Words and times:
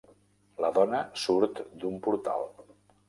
La 0.65 0.71
dona 0.77 1.01
surt 1.25 1.61
d"un 1.85 2.01
portal. 2.09 2.49